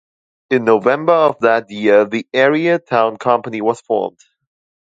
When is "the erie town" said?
2.05-3.17